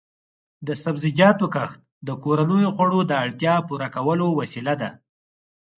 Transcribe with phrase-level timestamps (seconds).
[0.67, 4.89] د سبزیجاتو کښت د کورنیو د خوړو د اړتیا پوره کولو وسیله ده.